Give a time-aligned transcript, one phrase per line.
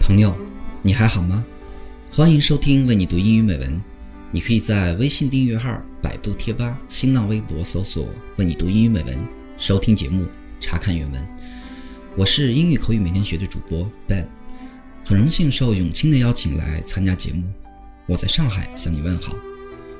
[0.00, 0.36] 朋友
[0.82, 1.44] 你还好吗？
[2.12, 3.80] 欢迎收听为你读英语美文。
[4.30, 9.18] 你可以在微信订阅号百度贴吧新浪微博搜索为你读英语美文
[9.58, 10.26] 收听节目
[10.60, 11.28] 查看原文。
[12.16, 14.26] 我是英语口语每天学的主播 ben
[15.04, 17.44] 很荣幸受永清的邀请来参加节目。
[18.06, 19.36] 我在上海向你问好。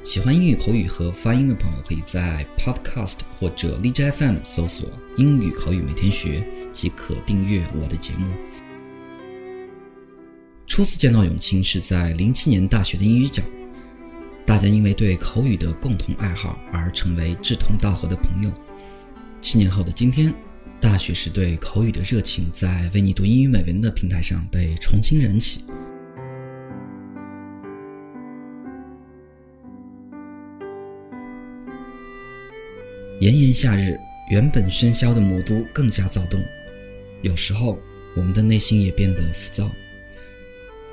[0.05, 8.27] 喜欢英语口语和发音的朋友，可以在 Podcast 或者荔枝 FM 搜索“英语口语每天学”即可订阅我的节目。
[10.67, 13.45] 初次见到永清是在零七年大学的英语角，
[14.45, 18.51] 大家因为对口语的共同爱好而成为志同道合的朋友。
[19.41, 20.35] 七年后的今天，
[20.81, 25.65] 大学时对口语的热情在为你读英语美文的平台上被重新燃起。
[33.23, 33.97] 炎炎夏日，
[34.31, 36.43] 原本喧嚣的魔都更加躁动。
[37.21, 37.79] 有时候，
[38.17, 39.71] 我们的内心也变得浮躁。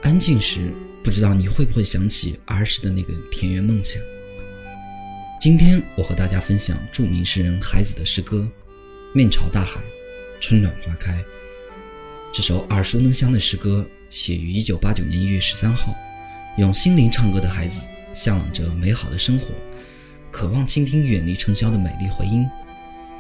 [0.04, 0.72] 安静时，
[1.04, 4.00] 不知道你会不会想起儿时的那个田园梦想。
[5.42, 8.48] 今天，我和大家分享著名诗人海子的诗歌
[9.18, 9.82] 《面朝大海，
[10.40, 11.14] 春暖花开》。
[12.32, 15.96] 这首耳熟能详的诗歌写于1989年1月13号，
[16.60, 17.82] 用心灵唱歌的孩子，
[18.14, 19.48] 向往着美好的生活。
[20.32, 22.46] 渴望倾听远离尘嚣的美丽回音，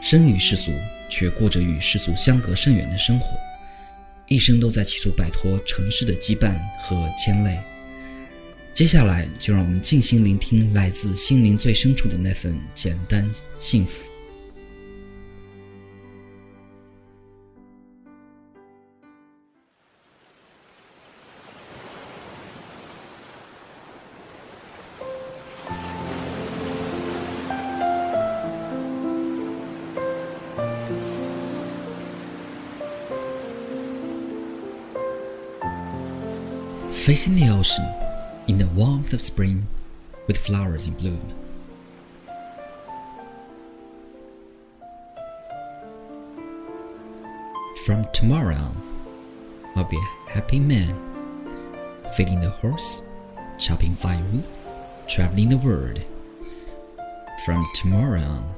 [0.01, 0.71] 生于世俗，
[1.09, 3.27] 却过着与世俗相隔甚远的生活，
[4.27, 7.57] 一生都在企图摆脱尘世的羁绊和牵累。
[8.73, 14.08] 接下来，就让我们静心聆听来自心灵最深处的那份简单幸福。
[37.05, 37.87] Facing the ocean,
[38.47, 39.67] in the warmth of spring,
[40.27, 41.33] with flowers in bloom.
[47.85, 49.01] From tomorrow on,
[49.75, 50.93] I'll be a happy man,
[52.15, 53.01] feeding the horse,
[53.57, 54.43] chopping firewood,
[55.07, 56.01] traveling the world.
[57.45, 58.53] From tomorrow on,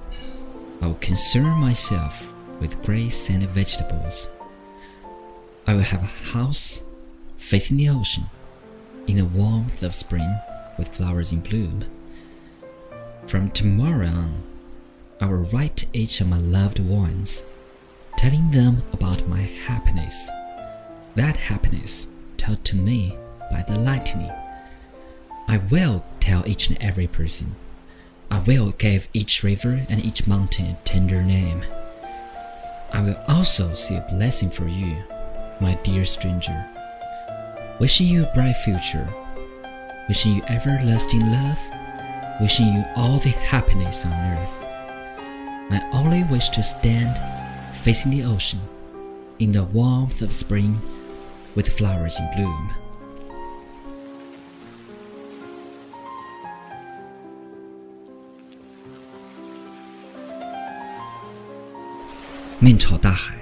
[0.81, 2.29] I will concern myself
[2.59, 4.27] with grace and vegetables.
[5.67, 6.81] I will have a house
[7.41, 8.25] facing the ocean
[9.07, 10.39] in the warmth of spring
[10.77, 11.85] with flowers in bloom.
[13.27, 14.43] From tomorrow on,
[15.19, 17.41] I will write to each of my loved ones,
[18.17, 20.27] telling them about my happiness.
[21.15, 22.07] That happiness
[22.37, 23.17] told to me
[23.51, 24.31] by the lightning.
[25.47, 27.55] I will tell each and every person.
[28.29, 31.65] I will give each river and each mountain a tender name.
[32.93, 35.03] I will also see a blessing for you,
[35.59, 36.70] my dear stranger.
[37.80, 39.08] Wishing you a bright future.
[40.08, 41.58] Wishing you everlasting love.
[42.40, 44.66] Wishing you all the happiness on earth.
[45.70, 47.16] I only wish to stand
[47.82, 48.60] facing the ocean
[49.38, 50.80] in the warmth of spring
[51.54, 52.70] with flowers in bloom.
[62.58, 63.34] 面朝大海，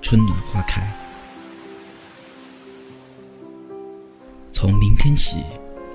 [0.00, 0.97] 春暖花开。
[4.61, 5.41] 从明天起，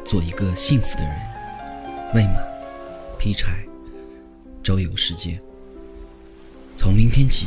[0.06, 1.14] 做一个幸福的人。
[2.14, 2.40] 喂马，
[3.18, 3.62] 劈柴，
[4.62, 5.38] 周游世界。
[6.74, 7.46] 从明天起，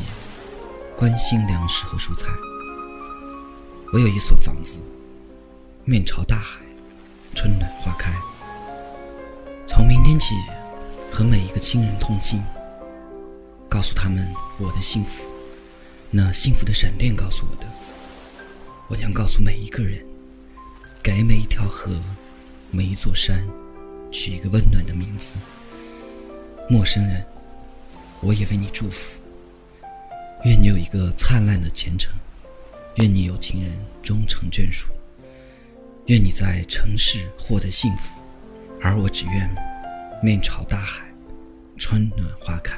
[0.95, 2.27] 关心粮食和蔬菜。
[3.91, 4.77] 我有一所房子，
[5.85, 6.61] 面朝大海，
[7.33, 8.13] 春暖花开。
[9.65, 10.35] 从明天起，
[11.11, 12.39] 和每一个亲人通信，
[13.67, 15.23] 告诉他们我的幸福。
[16.11, 17.67] 那幸福的闪电告诉我的，
[18.87, 20.05] 我将告诉每一个人。
[21.07, 21.89] 给每一条河、
[22.69, 23.41] 每一座山
[24.11, 25.31] 取一个温暖的名字。
[26.69, 27.23] 陌生人，
[28.19, 29.09] 我也为你祝福。
[30.43, 32.11] 愿你有一个灿烂的前程，
[32.95, 33.71] 愿你有情人
[34.03, 34.89] 终成眷属，
[36.07, 38.19] 愿你在城市获得幸福，
[38.81, 39.49] 而我只愿
[40.21, 41.05] 面朝大海，
[41.77, 42.76] 春暖花开。